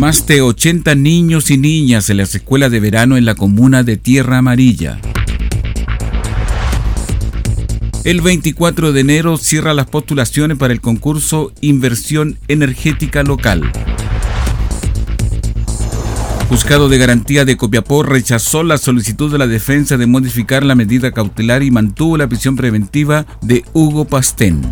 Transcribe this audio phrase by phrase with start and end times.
[0.00, 3.98] Más de 80 niños y niñas en las escuelas de verano en la comuna de
[3.98, 4.98] Tierra Amarilla.
[8.04, 13.70] El 24 de enero cierra las postulaciones para el concurso Inversión Energética Local.
[16.48, 21.12] Juzgado de Garantía de Copiapó rechazó la solicitud de la defensa de modificar la medida
[21.12, 24.62] cautelar y mantuvo la prisión preventiva de Hugo Pastén.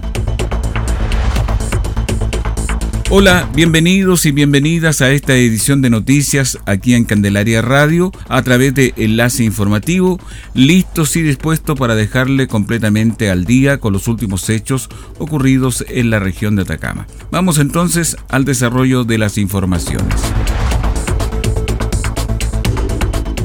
[3.10, 8.74] Hola, bienvenidos y bienvenidas a esta edición de noticias aquí en Candelaria Radio a través
[8.74, 10.20] de Enlace Informativo,
[10.52, 16.18] listos y dispuestos para dejarle completamente al día con los últimos hechos ocurridos en la
[16.18, 17.06] región de Atacama.
[17.30, 20.20] Vamos entonces al desarrollo de las informaciones.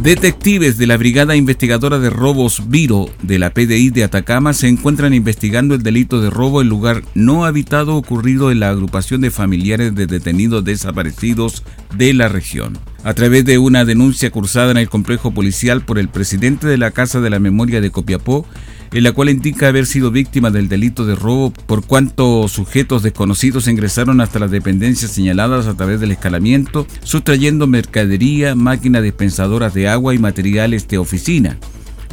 [0.04, 5.14] Detectives de la Brigada Investigadora de Robos Viro de la PDI de Atacama se encuentran
[5.14, 9.96] investigando el delito de robo en lugar no habitado ocurrido en la agrupación de familiares
[9.96, 11.64] de detenidos desaparecidos
[11.96, 12.78] de la región.
[13.06, 16.92] A través de una denuncia cursada en el complejo policial por el presidente de la
[16.92, 18.46] Casa de la Memoria de Copiapó,
[18.94, 23.68] en la cual indica haber sido víctima del delito de robo por cuanto sujetos desconocidos
[23.68, 30.14] ingresaron hasta las dependencias señaladas a través del escalamiento, sustrayendo mercadería, máquinas dispensadoras de agua
[30.14, 31.58] y materiales de oficina.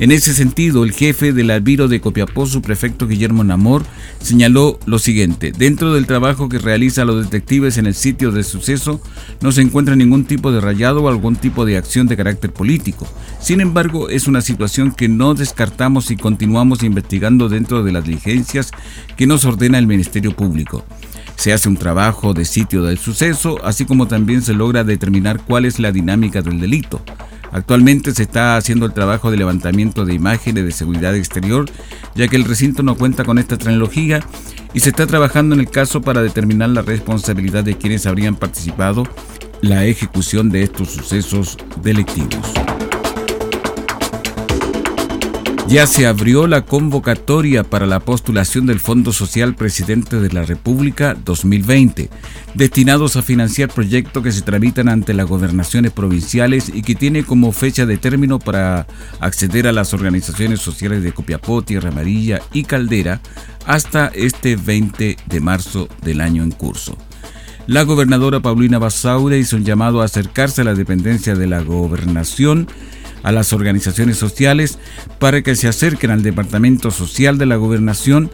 [0.00, 3.84] En ese sentido, el jefe del albiro de Copiapó, su prefecto Guillermo Namor,
[4.22, 5.52] señaló lo siguiente.
[5.52, 9.02] Dentro del trabajo que realizan los detectives en el sitio de suceso,
[9.42, 13.06] no se encuentra ningún tipo de rayado o algún tipo de acción de carácter político.
[13.42, 18.70] Sin embargo, es una situación que no descartamos y continuamos investigando dentro de las diligencias
[19.18, 20.82] que nos ordena el Ministerio Público.
[21.36, 25.66] Se hace un trabajo de sitio del suceso, así como también se logra determinar cuál
[25.66, 27.02] es la dinámica del delito.
[27.52, 31.66] Actualmente se está haciendo el trabajo de levantamiento de imágenes de seguridad exterior,
[32.14, 34.20] ya que el recinto no cuenta con esta tecnología
[34.72, 39.04] y se está trabajando en el caso para determinar la responsabilidad de quienes habrían participado
[39.60, 42.52] la ejecución de estos sucesos delictivos.
[45.70, 51.14] Ya se abrió la convocatoria para la postulación del Fondo Social Presidente de la República
[51.14, 52.10] 2020,
[52.54, 57.52] destinados a financiar proyectos que se tramitan ante las gobernaciones provinciales y que tiene como
[57.52, 58.88] fecha de término para
[59.20, 63.20] acceder a las organizaciones sociales de Copiapó, Tierra Amarilla y Caldera
[63.64, 66.98] hasta este 20 de marzo del año en curso.
[67.68, 72.66] La gobernadora Paulina Basaure hizo un llamado a acercarse a la dependencia de la gobernación
[73.22, 74.78] a las organizaciones sociales
[75.18, 78.30] para que se acerquen al Departamento Social de la Gobernación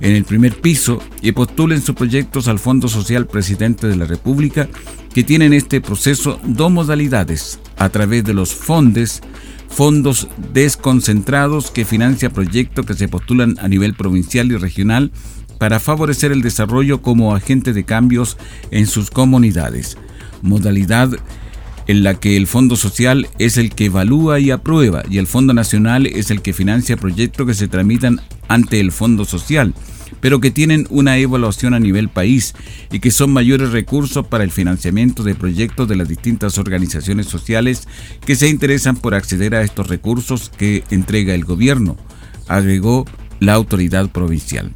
[0.00, 4.68] en el primer piso y postulen sus proyectos al Fondo Social Presidente de la República,
[5.12, 9.20] que tienen este proceso dos modalidades, a través de los fondes,
[9.68, 15.10] fondos desconcentrados que financia proyectos que se postulan a nivel provincial y regional
[15.58, 18.36] para favorecer el desarrollo como agente de cambios
[18.70, 19.98] en sus comunidades.
[20.40, 21.10] Modalidad
[21.88, 25.54] en la que el Fondo Social es el que evalúa y aprueba y el Fondo
[25.54, 29.74] Nacional es el que financia proyectos que se tramitan ante el Fondo Social,
[30.20, 32.54] pero que tienen una evaluación a nivel país
[32.92, 37.88] y que son mayores recursos para el financiamiento de proyectos de las distintas organizaciones sociales
[38.24, 41.96] que se interesan por acceder a estos recursos que entrega el gobierno,
[42.48, 43.06] agregó
[43.40, 44.72] la autoridad provincial.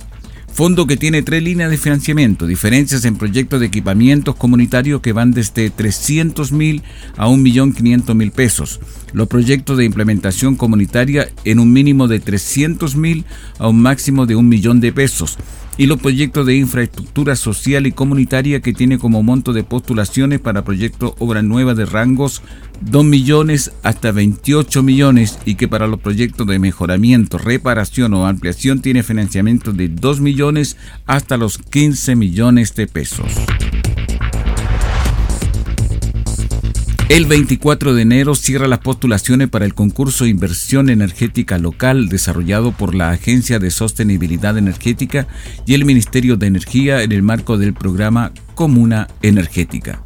[0.52, 5.30] Fondo que tiene tres líneas de financiamiento, diferencias en proyectos de equipamientos comunitarios que van
[5.30, 6.82] desde 300 mil
[7.16, 8.78] a 1.500.000 pesos.
[9.12, 13.24] Los proyectos de implementación comunitaria en un mínimo de 300 mil
[13.58, 15.38] a un máximo de un millón de pesos
[15.78, 20.64] y los proyectos de infraestructura social y comunitaria que tiene como monto de postulaciones para
[20.64, 22.42] proyectos obras nuevas de rangos
[22.82, 28.80] 2 millones hasta 28 millones y que para los proyectos de mejoramiento, reparación o ampliación
[28.80, 30.76] tiene financiamiento de 2 millones
[31.06, 33.32] hasta los 15 millones de pesos.
[37.12, 42.94] El 24 de enero cierra las postulaciones para el concurso Inversión Energética Local desarrollado por
[42.94, 45.28] la Agencia de Sostenibilidad Energética
[45.66, 50.02] y el Ministerio de Energía en el marco del programa Comuna Energética.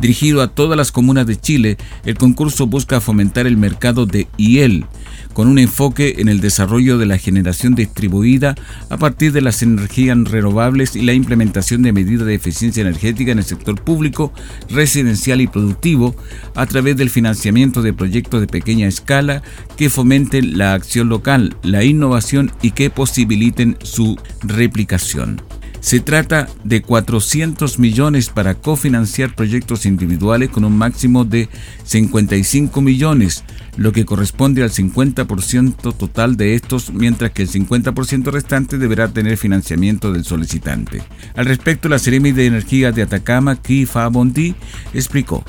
[0.00, 4.86] Dirigido a todas las comunas de Chile, el concurso busca fomentar el mercado de IEL,
[5.32, 8.54] con un enfoque en el desarrollo de la generación distribuida
[8.90, 13.38] a partir de las energías renovables y la implementación de medidas de eficiencia energética en
[13.38, 14.32] el sector público,
[14.68, 16.14] residencial y productivo,
[16.54, 19.42] a través del financiamiento de proyectos de pequeña escala
[19.76, 25.40] que fomenten la acción local, la innovación y que posibiliten su replicación.
[25.84, 31.50] Se trata de 400 millones para cofinanciar proyectos individuales con un máximo de
[31.84, 33.44] 55 millones,
[33.76, 39.36] lo que corresponde al 50% total de estos, mientras que el 50% restante deberá tener
[39.36, 41.02] financiamiento del solicitante.
[41.36, 44.54] Al respecto, la Seremi de Energía de Atacama, Kifa Bondi,
[44.94, 45.44] explicó.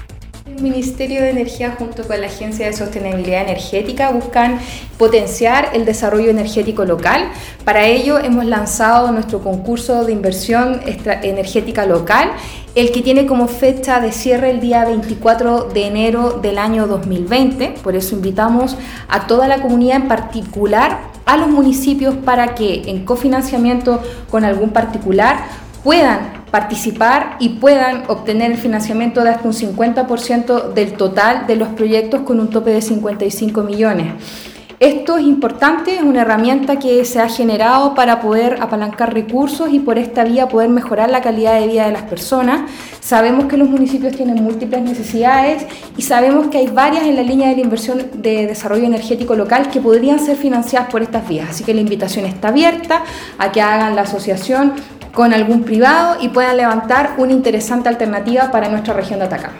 [0.61, 4.59] Ministerio de Energía junto con la Agencia de Sostenibilidad Energética buscan
[4.97, 7.29] potenciar el desarrollo energético local.
[7.63, 10.81] Para ello hemos lanzado nuestro concurso de inversión
[11.23, 12.31] energética local,
[12.75, 17.75] el que tiene como fecha de cierre el día 24 de enero del año 2020.
[17.83, 23.03] Por eso invitamos a toda la comunidad, en particular a los municipios, para que en
[23.05, 25.37] cofinanciamiento con algún particular
[25.83, 31.67] puedan participar y puedan obtener el financiamiento de hasta un 50% del total de los
[31.67, 34.13] proyectos con un tope de 55 millones.
[34.79, 39.79] Esto es importante, es una herramienta que se ha generado para poder apalancar recursos y
[39.79, 42.69] por esta vía poder mejorar la calidad de vida de las personas.
[42.99, 45.65] Sabemos que los municipios tienen múltiples necesidades
[45.95, 49.69] y sabemos que hay varias en la línea de la inversión de desarrollo energético local
[49.69, 51.51] que podrían ser financiadas por estas vías.
[51.51, 53.03] Así que la invitación está abierta
[53.37, 54.73] a que hagan la asociación
[55.15, 59.55] con algún privado y puedan levantar una interesante alternativa para nuestra región de Atacama.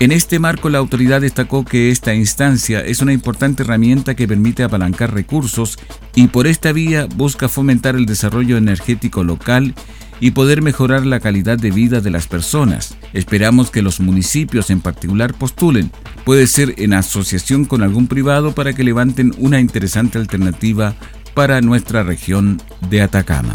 [0.00, 4.62] En este marco, la autoridad destacó que esta instancia es una importante herramienta que permite
[4.62, 5.78] apalancar recursos
[6.14, 9.74] y por esta vía busca fomentar el desarrollo energético local
[10.18, 12.96] y poder mejorar la calidad de vida de las personas.
[13.12, 15.90] Esperamos que los municipios en particular postulen,
[16.24, 20.94] puede ser en asociación con algún privado para que levanten una interesante alternativa
[21.34, 23.54] para nuestra región de Atacama.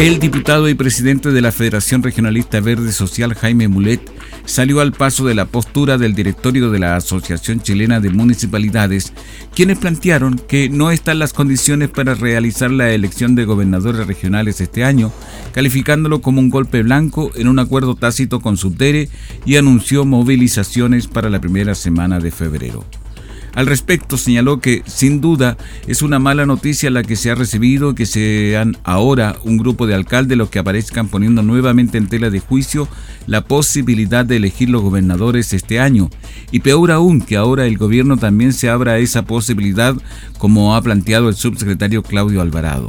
[0.00, 4.00] El diputado y presidente de la Federación Regionalista Verde Social, Jaime Mulet,
[4.46, 9.12] salió al paso de la postura del directorio de la Asociación Chilena de Municipalidades,
[9.54, 14.84] quienes plantearon que no están las condiciones para realizar la elección de gobernadores regionales este
[14.84, 15.12] año,
[15.52, 19.10] calificándolo como un golpe blanco en un acuerdo tácito con Subdere
[19.44, 22.86] y anunció movilizaciones para la primera semana de febrero.
[23.54, 25.56] Al respecto, señaló que sin duda
[25.86, 29.94] es una mala noticia la que se ha recibido que sean ahora un grupo de
[29.94, 32.88] alcaldes los que aparezcan poniendo nuevamente en tela de juicio
[33.26, 36.10] la posibilidad de elegir los gobernadores este año.
[36.52, 39.94] Y peor aún que ahora el gobierno también se abra a esa posibilidad
[40.38, 42.88] como ha planteado el subsecretario Claudio Alvarado.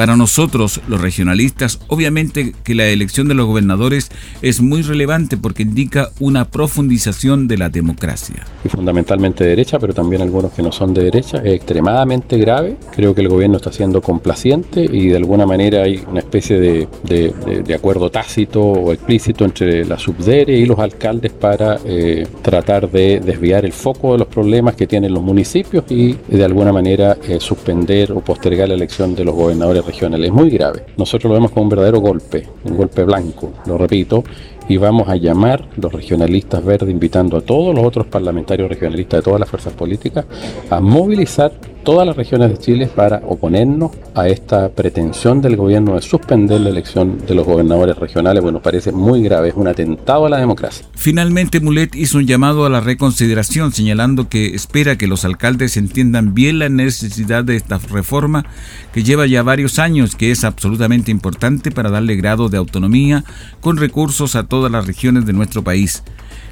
[0.00, 4.08] Para nosotros, los regionalistas, obviamente que la elección de los gobernadores
[4.40, 8.46] es muy relevante porque indica una profundización de la democracia.
[8.64, 12.78] Y fundamentalmente de derecha, pero también algunos que no son de derecha, es extremadamente grave.
[12.96, 16.88] Creo que el gobierno está siendo complaciente y de alguna manera hay una especie de,
[17.04, 23.20] de, acuerdo tácito o explícito entre la subdere y los alcaldes para eh, tratar de
[23.20, 27.38] desviar el foco de los problemas que tienen los municipios y de alguna manera eh,
[27.38, 30.28] suspender o postergar la elección de los gobernadores regionales.
[30.28, 30.84] Es muy grave.
[30.96, 34.24] Nosotros lo vemos como un verdadero golpe, un golpe blanco, lo repito,
[34.68, 39.22] y vamos a llamar los regionalistas verdes, invitando a todos los otros parlamentarios regionalistas de
[39.24, 40.24] todas las fuerzas políticas
[40.70, 41.52] a movilizar
[41.84, 46.70] todas las regiones de Chile para oponernos a esta pretensión del gobierno de suspender la
[46.70, 48.42] elección de los gobernadores regionales.
[48.42, 50.86] Bueno, parece muy grave, es un atentado a la democracia.
[50.94, 56.34] Finalmente, Mulet hizo un llamado a la reconsideración, señalando que espera que los alcaldes entiendan
[56.34, 58.44] bien la necesidad de esta reforma
[58.92, 63.24] que lleva ya varios años, que es absolutamente importante para darle grado de autonomía
[63.60, 66.02] con recursos a todas las regiones de nuestro país.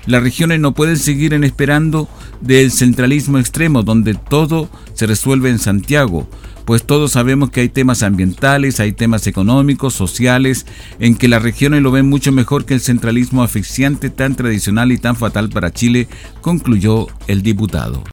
[0.07, 2.09] Las regiones no pueden seguir en esperando
[2.41, 6.29] del centralismo extremo donde todo se resuelve en Santiago,
[6.69, 10.67] pues todos sabemos que hay temas ambientales, hay temas económicos, sociales,
[10.99, 14.99] en que las regiones lo ven mucho mejor que el centralismo asfixiante tan tradicional y
[14.99, 16.09] tan fatal para Chile,
[16.43, 18.05] concluyó el diputado.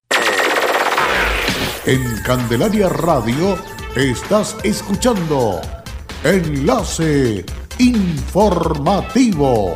[1.86, 3.58] En Candelaria Radio
[3.98, 5.60] estás escuchando
[6.24, 7.46] Enlace
[7.78, 9.76] Informativo.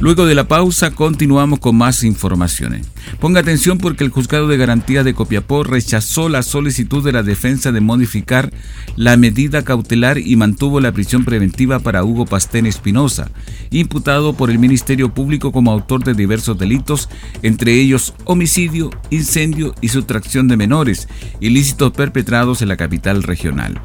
[0.00, 2.86] Luego de la pausa continuamos con más informaciones.
[3.18, 7.72] Ponga atención porque el juzgado de garantía de Copiapó rechazó la solicitud de la defensa
[7.72, 8.52] de modificar
[8.94, 13.32] la medida cautelar y mantuvo la prisión preventiva para Hugo Pastén Espinosa,
[13.70, 17.08] imputado por el Ministerio Público como autor de diversos delitos,
[17.42, 21.08] entre ellos homicidio, incendio y sustracción de menores,
[21.40, 23.80] ilícitos perpetrados en la capital regional.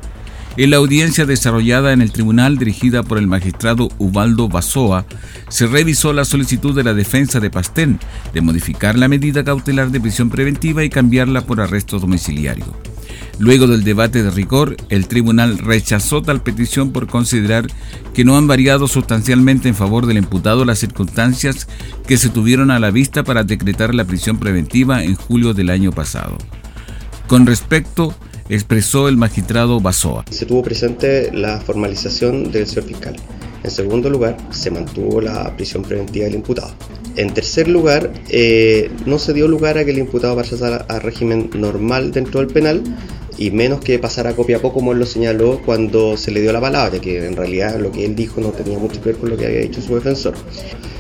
[0.56, 5.08] En la audiencia desarrollada en el tribunal dirigida por el magistrado Ubaldo Basoa,
[5.50, 8.00] se revisó la solicitud de la defensa de Pastén
[8.36, 12.66] de modificar la medida cautelar de prisión preventiva y cambiarla por arresto domiciliario.
[13.40, 17.66] Luego del debate de rigor, el tribunal rechazó tal petición por considerar
[18.14, 21.68] que no han variado sustancialmente en favor del imputado las circunstancias
[22.06, 25.92] que se tuvieron a la vista para decretar la prisión preventiva en julio del año
[25.92, 26.38] pasado.
[27.26, 28.16] Con respecto
[28.50, 30.26] expresó el magistrado Basoa.
[30.30, 33.16] Se tuvo presente la formalización del señor fiscal.
[33.64, 36.74] En segundo lugar, se mantuvo la prisión preventiva del imputado.
[37.16, 41.50] En tercer lugar, eh, no se dio lugar a que el imputado pasara a régimen
[41.54, 42.84] normal dentro del penal,
[43.38, 46.52] y menos que pasara a copia poco como él lo señaló cuando se le dio
[46.52, 49.30] la palabra, que en realidad lo que él dijo no tenía mucho que ver con
[49.30, 50.34] lo que había dicho su defensor.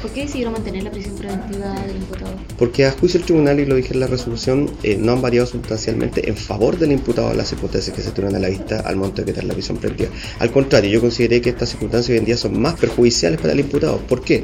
[0.01, 2.31] ¿Por qué decidieron mantener la prisión preventiva del imputado?
[2.57, 5.47] Porque a juicio del tribunal, y lo dije en la resolución, eh, no han variado
[5.47, 9.21] sustancialmente en favor del imputado las circunstancias que se tuvieron a la vista al momento
[9.21, 10.09] de quitar la prisión preventiva.
[10.39, 13.61] Al contrario, yo consideré que estas circunstancias hoy en día son más perjudiciales para el
[13.61, 13.97] imputado.
[13.99, 14.43] ¿Por qué?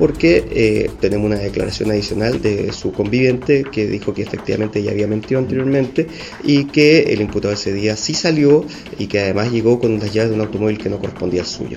[0.00, 5.06] Porque eh, tenemos una declaración adicional de su conviviente que dijo que efectivamente ya había
[5.06, 6.08] mentido anteriormente
[6.42, 8.64] y que el imputado ese día sí salió
[8.98, 11.76] y que además llegó con las llaves de un automóvil que no correspondía al suyo.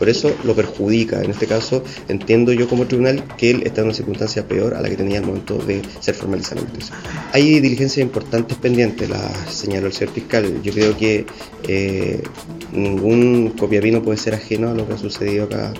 [0.00, 1.22] Por eso lo perjudica.
[1.22, 4.80] En este caso, entiendo yo como tribunal que él está en una circunstancia peor a
[4.80, 6.94] la que tenía al momento de ser formalizada la noticia.
[7.32, 10.62] Hay diligencias importantes pendientes, la señaló el señor fiscal.
[10.62, 11.26] Yo creo que
[11.68, 12.22] eh,
[12.72, 15.74] ningún copiapino puede ser ajeno a lo que ha sucedido acá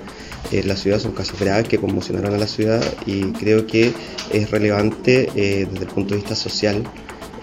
[0.53, 0.99] en la ciudad.
[0.99, 3.91] Son casos graves que conmocionaron a la ciudad y creo que
[4.35, 6.85] es relevante eh, desde el punto de vista social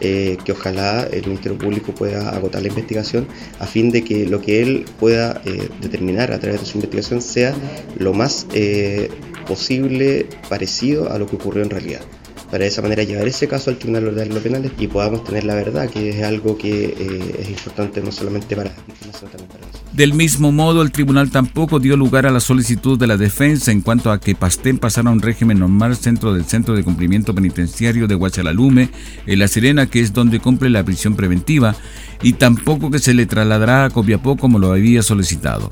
[0.01, 3.27] eh, que ojalá el Ministerio Público pueda agotar la investigación
[3.60, 7.22] a fin de que lo que él pueda eh, determinar a través de su investigación
[7.22, 7.56] sea
[7.98, 9.10] lo más eh,
[9.48, 12.01] posible parecido a lo que ocurrió en realidad
[12.50, 15.44] para de esa manera llevar ese caso al Tribunal de los Penales y podamos tener
[15.44, 19.32] la verdad, que es algo que eh, es importante no solamente para las víctimas, sino
[19.32, 19.94] también para nosotros.
[19.94, 23.82] Del mismo modo, el tribunal tampoco dio lugar a la solicitud de la defensa en
[23.82, 28.08] cuanto a que Pastén pasara a un régimen normal centro del Centro de Cumplimiento Penitenciario
[28.08, 28.89] de Huachalalume,
[29.25, 31.75] en La Serena, que es donde cumple la prisión preventiva,
[32.22, 35.72] y tampoco que se le trasladará a Copiapó como lo había solicitado.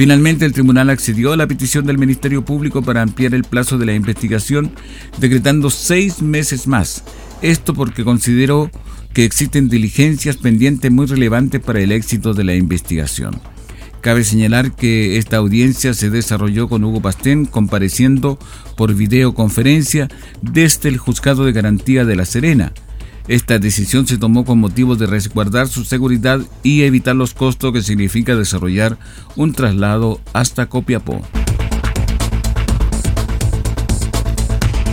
[0.00, 3.84] Finalmente, el tribunal accedió a la petición del Ministerio Público para ampliar el plazo de
[3.84, 4.72] la investigación,
[5.18, 7.04] decretando seis meses más.
[7.42, 8.70] Esto porque consideró
[9.12, 13.42] que existen diligencias pendientes muy relevantes para el éxito de la investigación.
[14.00, 18.38] Cabe señalar que esta audiencia se desarrolló con Hugo Pastén compareciendo
[18.78, 20.08] por videoconferencia
[20.40, 22.72] desde el Juzgado de Garantía de La Serena.
[23.28, 27.82] Esta decisión se tomó con motivo de resguardar su seguridad y evitar los costos que
[27.82, 28.98] significa desarrollar
[29.36, 31.20] un traslado hasta Copiapó.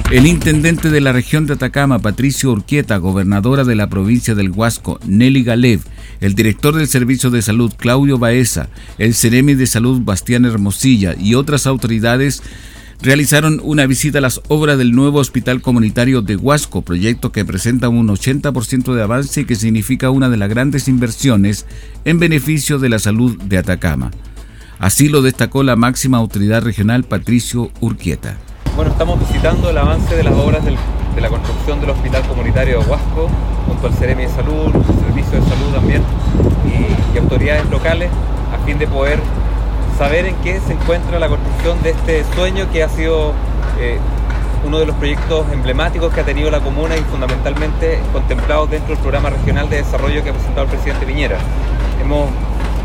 [0.09, 5.01] El intendente de la región de Atacama, Patricio Urquieta, gobernadora de la provincia del Huasco,
[5.05, 5.81] Nelly Galev,
[6.21, 11.35] el director del Servicio de Salud, Claudio Baeza, el Ceremi de Salud, Bastián Hermosilla y
[11.35, 12.41] otras autoridades
[13.01, 17.89] realizaron una visita a las obras del nuevo Hospital Comunitario de Huasco, proyecto que presenta
[17.89, 21.65] un 80% de avance y que significa una de las grandes inversiones
[22.05, 24.11] en beneficio de la salud de Atacama.
[24.79, 28.37] Así lo destacó la máxima autoridad regional Patricio Urquieta.
[28.75, 32.85] Bueno, estamos visitando el avance de las obras de la construcción del Hospital Comunitario de
[32.85, 33.27] Huasco,
[33.65, 34.71] junto al Ceremi de Salud,
[35.03, 36.03] Servicio de Salud también,
[36.65, 38.11] y, autoridades locales,
[38.53, 39.19] a fin de poder
[39.97, 43.33] saber en qué se encuentra la construcción de este sueño que ha sido
[43.79, 43.97] eh,
[44.65, 48.99] uno de los proyectos emblemáticos que ha tenido la comuna y fundamentalmente contemplados dentro del
[48.99, 51.37] programa regional de desarrollo que ha presentado el presidente Piñera.
[52.01, 52.29] Hemos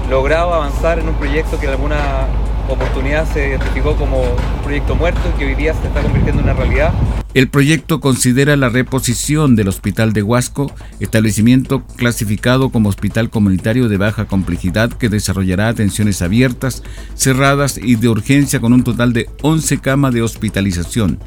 [0.08, 2.26] logrado avanzar en un proyecto que de alguna
[2.68, 6.48] oportunidad se identificó como un proyecto muerto y que hoy día se está convirtiendo en
[6.48, 6.92] una realidad.
[7.34, 10.70] El proyecto considera la reposición del Hospital de Huasco,
[11.00, 16.82] establecimiento clasificado como hospital comunitario de baja complejidad que desarrollará atenciones abiertas,
[17.14, 21.20] cerradas y de urgencia con un total de 11 camas de hospitalización,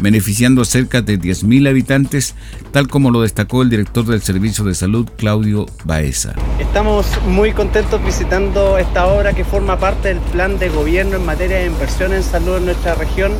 [0.00, 2.34] beneficiando a cerca de 10.000 habitantes,
[2.72, 6.34] tal como lo destacó el director del Servicio de Salud, Claudio Baeza.
[6.58, 11.58] Estamos muy contentos visitando esta obra que forma parte del plan de gobierno en materia
[11.58, 13.30] de inversión en salud en nuestra región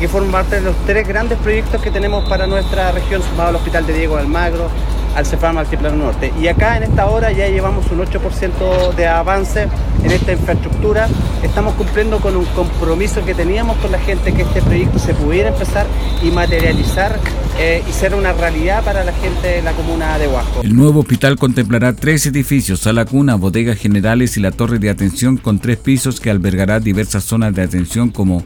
[0.00, 3.56] que forman parte de los tres grandes proyectos que tenemos para nuestra región, sumado al
[3.56, 4.70] Hospital de Diego Almagro,
[5.14, 6.32] al CEFAM Altiplano Norte.
[6.40, 9.68] Y acá en esta hora ya llevamos un 8% de avance
[10.02, 11.06] en esta infraestructura.
[11.42, 15.50] Estamos cumpliendo con un compromiso que teníamos con la gente que este proyecto se pudiera
[15.50, 15.86] empezar
[16.22, 17.18] y materializar
[17.58, 20.62] eh, y ser una realidad para la gente de la comuna de Huasco.
[20.62, 25.36] El nuevo hospital contemplará tres edificios, sala cuna, bodegas generales y la torre de atención
[25.36, 28.44] con tres pisos que albergará diversas zonas de atención como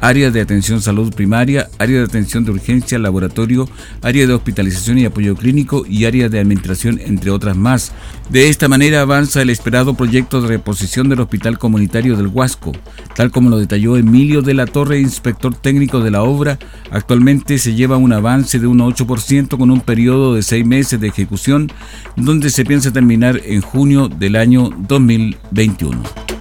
[0.00, 3.68] área de atención salud primaria, área de atención de urgencia, laboratorio,
[4.02, 7.92] área de hospitalización y apoyo clínico y área de administración, entre otras más.
[8.30, 12.72] De esta manera avanza el esperado proyecto de reposición del Hospital Comunitario del Huasco,
[13.14, 16.58] tal como lo detalló Emilio de la Torre, inspector técnico de la obra.
[16.90, 21.08] Actualmente se lleva un avance de un 8% con un periodo de seis meses de
[21.08, 21.70] ejecución,
[22.16, 26.33] donde se piensa terminar en junio del año 2021.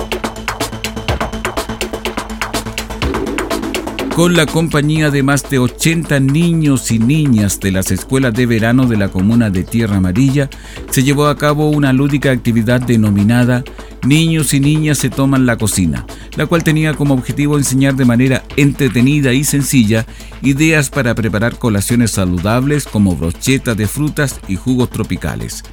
[4.15, 8.85] Con la compañía de más de 80 niños y niñas de las escuelas de verano
[8.85, 10.49] de la comuna de Tierra Amarilla,
[10.91, 13.63] se llevó a cabo una lúdica actividad denominada
[14.03, 16.05] Niños y Niñas se toman la cocina,
[16.35, 20.05] la cual tenía como objetivo enseñar de manera entretenida y sencilla
[20.41, 25.63] ideas para preparar colaciones saludables como brochetas de frutas y jugos tropicales.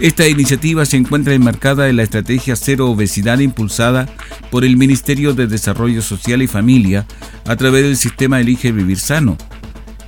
[0.00, 4.08] Esta iniciativa se encuentra enmarcada en la estrategia Cero Obesidad impulsada
[4.50, 7.06] por el Ministerio de Desarrollo Social y Familia
[7.46, 9.38] a través del sistema Elige Vivir Sano,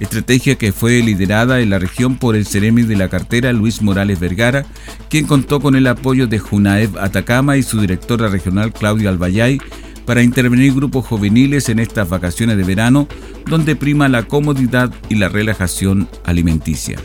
[0.01, 4.19] estrategia que fue liderada en la región por el Ceremi de la cartera Luis Morales
[4.19, 4.67] Vergara,
[5.09, 9.61] quien contó con el apoyo de Junaev Atacama y su directora regional Claudia Albayay
[10.05, 13.07] para intervenir grupos juveniles en estas vacaciones de verano
[13.47, 16.99] donde prima la comodidad y la relajación alimenticia.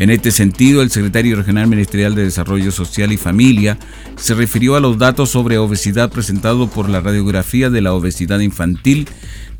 [0.00, 3.76] En este sentido, el secretario regional ministerial de Desarrollo Social y Familia
[4.16, 9.06] se refirió a los datos sobre obesidad presentados por la radiografía de la obesidad infantil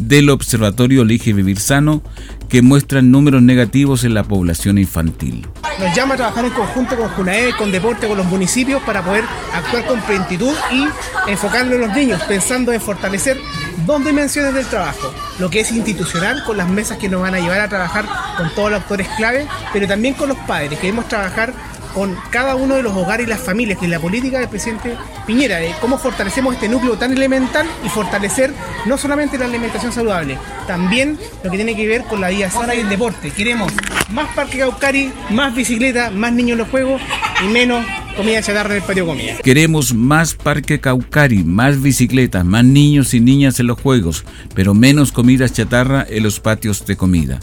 [0.02, 2.02] del Observatorio Elige Vivir Sano,
[2.50, 5.46] que muestran números negativos en la población infantil.
[5.78, 9.24] Nos llama a trabajar en conjunto con JUNAE, con Deporte, con los municipios para poder
[9.54, 13.38] actuar con plenitud y enfocarlo en los niños, pensando en fortalecer
[13.86, 17.38] dos dimensiones del trabajo, lo que es institucional, con las mesas que nos van a
[17.38, 18.04] llevar a trabajar
[18.36, 20.78] con todos los actores clave, pero también con los padres.
[20.80, 21.54] Queremos trabajar
[21.94, 24.96] con cada uno de los hogares y las familias, que es la política del presidente
[25.26, 28.52] Piñera, de cómo fortalecemos este núcleo tan elemental y fortalecer
[28.86, 32.74] no solamente la alimentación saludable, también lo que tiene que ver con la vida sana
[32.74, 33.30] y el deporte.
[33.30, 33.72] Queremos
[34.10, 37.00] más parque Caucari, más bicicleta, más niños en los juegos
[37.44, 37.84] y menos
[38.16, 39.36] comida chatarra en el patio comida.
[39.42, 44.24] Queremos más parque Caucari, más bicicletas, más niños y niñas en los juegos,
[44.54, 47.40] pero menos comida chatarra en los patios de comida.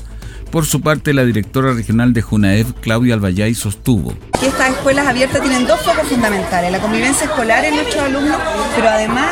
[0.52, 4.14] Por su parte, la directora regional de Junaev, Claudia Albayay, sostuvo.
[4.42, 8.38] Estas escuelas abiertas tienen dos focos fundamentales, la convivencia escolar en nuestros alumnos,
[8.76, 9.28] pero además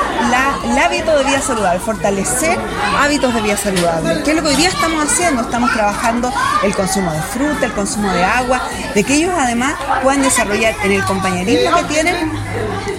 [0.65, 2.57] el hábito de vida saludable, fortalecer
[2.97, 4.23] hábitos de vida saludable.
[4.23, 5.43] ¿Qué es lo que hoy día estamos haciendo?
[5.43, 8.61] Estamos trabajando el consumo de fruta, el consumo de agua,
[8.93, 12.31] de que ellos además puedan desarrollar en el compañerismo que tienen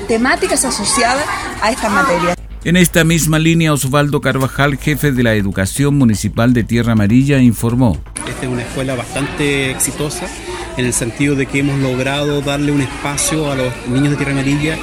[0.08, 1.24] temáticas asociadas
[1.60, 2.36] a estas materias.
[2.66, 7.96] En esta misma línea, Osvaldo Carvajal, jefe de la Educación Municipal de Tierra Amarilla, informó.
[8.28, 10.26] Esta es una escuela bastante exitosa
[10.76, 14.32] en el sentido de que hemos logrado darle un espacio a los niños de Tierra
[14.32, 14.76] Amarilla